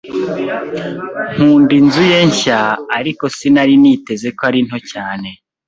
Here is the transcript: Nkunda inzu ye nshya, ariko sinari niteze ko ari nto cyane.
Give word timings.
Nkunda 1.33 1.73
inzu 1.79 2.03
ye 2.11 2.19
nshya, 2.29 2.59
ariko 2.99 3.23
sinari 3.37 3.73
niteze 3.81 4.27
ko 4.37 4.41
ari 4.49 4.59
nto 4.67 4.79
cyane. 4.91 5.29